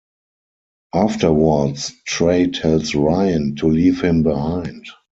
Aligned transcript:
Afterwards, 0.95 1.91
Trey 2.07 2.47
tells 2.49 2.95
Ryan 2.95 3.55
to 3.57 3.67
leave 3.67 4.01
him 4.03 4.23
behind. 4.23 4.87